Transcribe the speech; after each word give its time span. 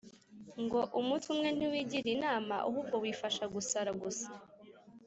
ngo: 0.63 0.79
“umutwe 0.99 1.29
umwe 1.35 1.49
ntiwigira 1.57 2.07
inama, 2.15 2.55
ahubwo 2.67 2.95
wifasha 3.03 3.43
gusara 3.53 3.91
gusa 4.01 4.29